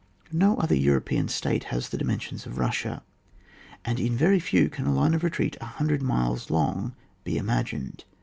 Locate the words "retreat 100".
5.23-6.01